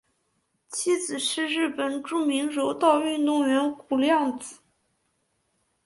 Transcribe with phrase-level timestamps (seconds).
[0.71, 4.57] 妻子是日本著名柔道运动员谷亮子。